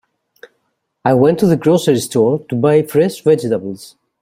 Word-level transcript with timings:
I 1.05 1.13
went 1.13 1.37
to 1.41 1.45
the 1.45 1.55
grocery 1.55 1.99
store 1.99 2.39
to 2.49 2.55
buy 2.55 2.81
fresh 2.81 3.21
vegetables. 3.23 3.97